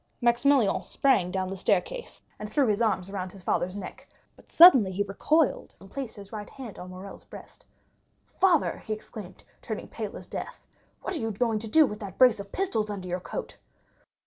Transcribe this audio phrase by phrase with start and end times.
[0.19, 4.91] Maximilian sprang down the staircase, and threw his arms round his father's neck; but suddenly
[4.91, 7.63] he recoiled, and placed his right hand on Morrel's breast.
[8.25, 10.65] "Father," he exclaimed, turning pale as death,
[11.03, 13.57] "what are you going to do with that brace of pistols under your coat?"